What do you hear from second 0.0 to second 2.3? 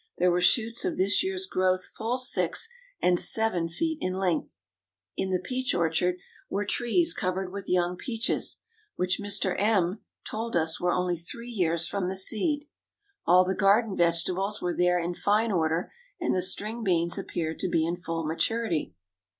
There were shoots of this year's growth full